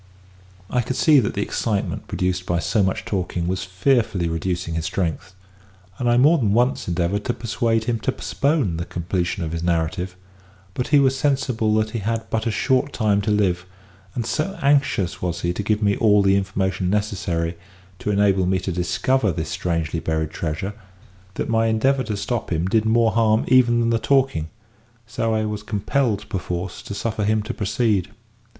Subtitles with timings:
[0.71, 4.85] I could see that the excitement produced by so much talking was fearfully reducing his
[4.85, 5.35] strength,
[5.99, 9.61] and I more than once endeavoured to persuade him to postpone the completion of his
[9.61, 10.15] narrative;
[10.73, 13.67] but he was sensible that he had but a short time to live,
[14.15, 17.55] and so anxious was he to give me all the information necessary
[17.99, 20.73] to enable me to discover this strangely buried treasure,
[21.35, 24.49] that my endeavour to stop him did more harm even than the talking,
[25.05, 28.09] so I was compelled perforce to suffer him to proceed.